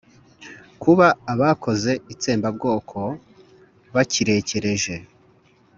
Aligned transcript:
kuba 0.81 1.07
abakoze 1.33 1.91
itsembabwoko 2.13 2.99
bakirekereje 3.95 4.95